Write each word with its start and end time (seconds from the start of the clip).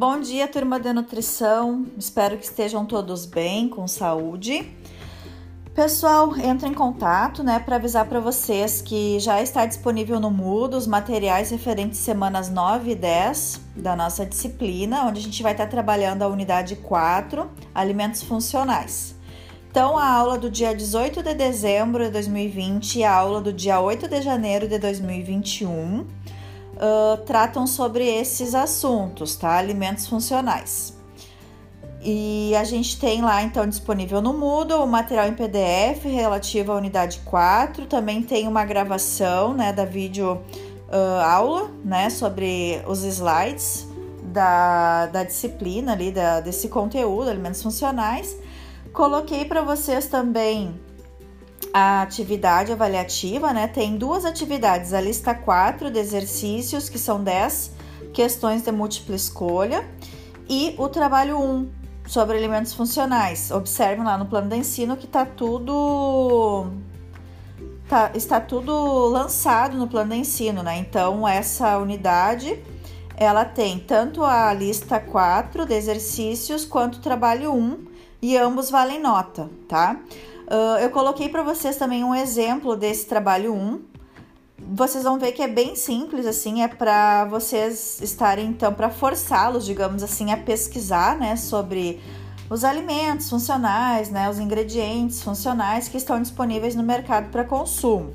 Bom 0.00 0.18
dia, 0.18 0.48
turma 0.48 0.80
de 0.80 0.90
nutrição. 0.94 1.84
Espero 1.98 2.38
que 2.38 2.44
estejam 2.46 2.86
todos 2.86 3.26
bem, 3.26 3.68
com 3.68 3.86
saúde. 3.86 4.66
Pessoal, 5.74 6.34
entra 6.38 6.66
em 6.66 6.72
contato, 6.72 7.42
né, 7.42 7.58
para 7.58 7.76
avisar 7.76 8.06
para 8.06 8.18
vocês 8.18 8.80
que 8.80 9.20
já 9.20 9.42
está 9.42 9.66
disponível 9.66 10.18
no 10.18 10.30
Moodle 10.30 10.78
os 10.78 10.86
materiais 10.86 11.50
referentes 11.50 11.98
semanas 11.98 12.48
9 12.48 12.92
e 12.92 12.94
10 12.94 13.60
da 13.76 13.94
nossa 13.94 14.24
disciplina, 14.24 15.04
onde 15.04 15.20
a 15.20 15.22
gente 15.22 15.42
vai 15.42 15.52
estar 15.52 15.66
trabalhando 15.66 16.22
a 16.22 16.28
unidade 16.28 16.76
4, 16.76 17.50
alimentos 17.74 18.22
funcionais. 18.22 19.14
Então, 19.70 19.98
a 19.98 20.08
aula 20.08 20.38
do 20.38 20.48
dia 20.48 20.74
18 20.74 21.22
de 21.22 21.34
dezembro 21.34 22.04
de 22.04 22.10
2020 22.10 23.00
e 23.00 23.04
a 23.04 23.12
aula 23.14 23.42
do 23.42 23.52
dia 23.52 23.78
8 23.78 24.08
de 24.08 24.22
janeiro 24.22 24.66
de 24.66 24.78
2021 24.78 26.06
uh, 26.80 27.18
tratam 27.24 27.66
sobre 27.66 28.04
esses 28.06 28.54
assuntos, 28.54 29.36
tá? 29.36 29.56
Alimentos 29.56 30.06
funcionais. 30.06 30.98
E 32.02 32.54
a 32.56 32.64
gente 32.64 32.98
tem 32.98 33.20
lá 33.20 33.42
então 33.42 33.66
disponível 33.68 34.22
no 34.22 34.32
Moodle 34.32 34.82
o 34.82 34.86
material 34.86 35.28
em 35.28 35.34
PDF 35.34 36.04
relativo 36.04 36.72
à 36.72 36.76
unidade 36.76 37.20
4, 37.26 37.84
também 37.84 38.22
tem 38.22 38.48
uma 38.48 38.64
gravação 38.64 39.52
né, 39.52 39.70
da 39.70 39.84
vídeo 39.84 40.40
uh, 40.88 41.20
aula 41.22 41.70
né, 41.84 42.08
sobre 42.08 42.82
os 42.86 43.04
slides 43.04 43.86
da, 44.22 45.06
da 45.06 45.24
disciplina 45.24 45.92
ali, 45.92 46.10
da, 46.10 46.40
desse 46.40 46.70
conteúdo, 46.70 47.28
alimentos 47.28 47.62
funcionais. 47.62 48.34
Coloquei 48.94 49.44
para 49.44 49.60
vocês 49.60 50.06
também 50.06 50.80
a 51.72 52.02
atividade 52.02 52.72
avaliativa, 52.72 53.52
né? 53.52 53.68
Tem 53.68 53.96
duas 53.96 54.24
atividades, 54.24 54.92
a 54.92 55.00
lista 55.00 55.34
4 55.34 55.90
de 55.90 55.98
exercícios, 55.98 56.88
que 56.88 56.98
são 56.98 57.22
10 57.22 57.72
questões 58.12 58.62
de 58.62 58.72
múltipla 58.72 59.14
escolha, 59.14 59.88
e 60.48 60.74
o 60.78 60.88
trabalho 60.88 61.38
1 61.38 61.70
sobre 62.06 62.36
alimentos 62.36 62.74
funcionais. 62.74 63.50
Observem 63.50 64.04
lá 64.04 64.18
no 64.18 64.26
plano 64.26 64.48
de 64.48 64.56
ensino 64.56 64.96
que 64.96 65.06
tá 65.06 65.24
tudo 65.24 66.66
tá, 67.88 68.10
está 68.14 68.40
tudo 68.40 69.06
lançado 69.06 69.76
no 69.76 69.86
plano 69.86 70.10
de 70.10 70.16
ensino, 70.18 70.62
né? 70.62 70.76
Então 70.78 71.26
essa 71.26 71.78
unidade 71.78 72.60
ela 73.16 73.44
tem 73.44 73.78
tanto 73.78 74.24
a 74.24 74.52
lista 74.52 74.98
4 74.98 75.66
de 75.66 75.74
exercícios 75.74 76.64
quanto 76.64 76.96
o 76.96 77.00
trabalho 77.00 77.52
1 77.52 77.84
e 78.22 78.36
ambos 78.36 78.70
valem 78.70 79.00
nota, 79.00 79.48
tá? 79.68 80.00
Uh, 80.50 80.80
eu 80.80 80.90
coloquei 80.90 81.28
para 81.28 81.44
vocês 81.44 81.76
também 81.76 82.02
um 82.02 82.12
exemplo 82.12 82.74
desse 82.74 83.06
trabalho 83.06 83.54
1. 83.54 83.82
Vocês 84.72 85.04
vão 85.04 85.16
ver 85.16 85.30
que 85.30 85.42
é 85.42 85.46
bem 85.46 85.76
simples, 85.76 86.26
assim, 86.26 86.62
é 86.62 86.66
para 86.68 87.24
vocês 87.26 88.00
estarem, 88.02 88.48
então, 88.48 88.74
para 88.74 88.90
forçá-los, 88.90 89.64
digamos 89.64 90.02
assim, 90.02 90.32
a 90.32 90.36
pesquisar, 90.36 91.16
né, 91.16 91.36
sobre 91.36 92.00
os 92.50 92.64
alimentos 92.64 93.30
funcionais, 93.30 94.10
né, 94.10 94.28
os 94.28 94.40
ingredientes 94.40 95.22
funcionais 95.22 95.86
que 95.86 95.96
estão 95.96 96.20
disponíveis 96.20 96.74
no 96.74 96.82
mercado 96.82 97.30
para 97.30 97.44
consumo. 97.44 98.12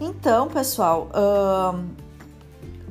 Então, 0.00 0.48
pessoal, 0.48 1.10
uh, 1.10 1.84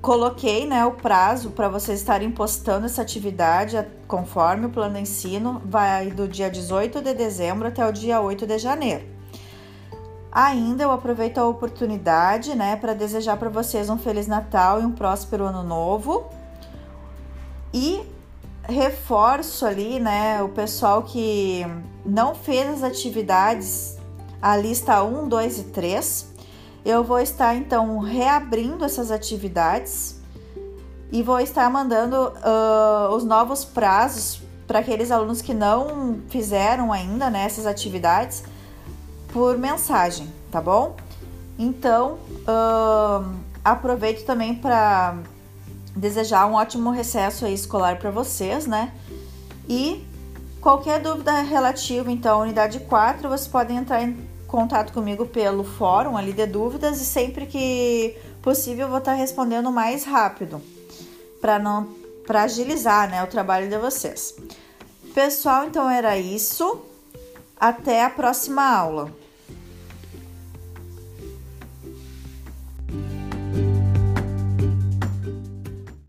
coloquei 0.02 0.66
né, 0.66 0.85
o 0.85 0.91
prazo 0.91 1.52
para 1.52 1.69
vocês 1.69 1.99
estarem 1.99 2.31
postando 2.31 2.88
essa 2.88 3.02
atividade 3.02 3.77
conforme 4.07 4.66
o 4.66 4.69
plano 4.69 4.95
de 4.95 5.02
ensino, 5.02 5.61
vai 5.63 6.09
do 6.09 6.27
dia 6.27 6.49
18 6.49 7.02
de 7.02 7.13
dezembro 7.13 7.67
até 7.67 7.88
o 7.88 7.91
dia 7.91 8.19
8 8.19 8.47
de 8.47 8.57
janeiro. 8.57 9.05
Ainda 10.31 10.83
eu 10.83 10.91
aproveito 10.91 11.38
a 11.38 11.47
oportunidade 11.47 12.55
né, 12.55 12.75
para 12.75 12.94
desejar 12.94 13.38
para 13.38 13.49
vocês 13.49 13.89
um 13.89 13.97
Feliz 13.97 14.27
Natal 14.27 14.81
e 14.81 14.85
um 14.85 14.91
próspero 14.91 15.45
Ano 15.45 15.61
Novo. 15.61 16.29
E 17.73 18.02
reforço 18.63 19.66
ali, 19.66 19.99
né, 19.99 20.41
o 20.41 20.49
pessoal 20.49 21.03
que 21.03 21.66
não 22.06 22.33
fez 22.33 22.69
as 22.69 22.83
atividades, 22.83 23.97
a 24.41 24.56
lista 24.56 25.03
1, 25.03 25.28
2 25.28 25.59
e 25.59 25.63
3, 25.66 26.33
eu 26.84 27.03
vou 27.03 27.19
estar 27.19 27.56
então 27.56 28.00
reabrindo 28.00 28.84
essas 28.84 29.12
atividades 29.12 30.19
e 31.12 31.22
vou 31.22 31.40
estar 31.40 31.69
mandando 31.69 32.16
uh, 32.16 33.14
os 33.14 33.24
novos 33.24 33.66
prazos 33.66 34.42
para 34.66 34.80
aqueles 34.80 35.12
alunos 35.12 35.42
que 35.42 35.53
não 35.53 36.22
fizeram 36.30 36.92
ainda 36.92 37.30
né, 37.30 37.44
essas 37.44 37.66
atividades 37.66 38.44
por 39.34 39.58
mensagem, 39.58 40.28
tá 40.50 40.62
bom? 40.62 40.96
Então, 41.59 42.18
uh, 42.47 43.30
aproveito 43.63 44.25
também 44.25 44.56
para 44.56 45.18
desejar 45.96 46.48
um 46.48 46.53
ótimo 46.53 46.90
recesso 46.92 47.46
escolar 47.46 47.98
para 48.00 48.09
vocês, 48.09 48.66
né? 48.66 48.94
E 49.68 50.08
qualquer 50.62 51.02
dúvida 51.02 51.42
relativa, 51.42 52.12
então, 52.12 52.40
à 52.40 52.44
unidade 52.44 52.80
4, 52.80 53.28
vocês 53.28 53.48
podem 53.48 53.78
entrar 53.78 54.02
em 54.02 54.18
contato 54.51 54.91
comigo 54.91 55.25
pelo 55.25 55.63
fórum 55.63 56.17
ali 56.17 56.34
de 56.34 56.45
dúvidas 56.45 57.00
e 57.00 57.06
sempre 57.06 57.45
que 57.45 58.17
possível 58.41 58.85
eu 58.85 58.89
vou 58.89 59.00
estar 59.00 59.13
respondendo 59.13 59.72
mais 59.72 60.03
rápido 60.03 60.62
para 61.39 61.57
não 61.57 62.01
para 62.28 62.44
agilizar, 62.44 63.09
né, 63.09 63.23
o 63.23 63.28
trabalho 63.28 63.67
de 63.67 63.78
vocês. 63.78 64.35
Pessoal, 65.13 65.66
então 65.66 65.89
era 65.89 66.17
isso. 66.17 66.81
Até 67.59 68.06
a 68.06 68.09
próxima 68.09 68.63
aula. 68.63 69.12